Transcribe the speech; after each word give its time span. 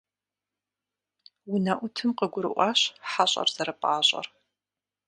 УнэӀутым 1.51 2.09
къыгурыӀуащ 2.17 2.79
хьэщӀэр 3.09 3.47
зэрыпӀащӀэр. 3.55 4.25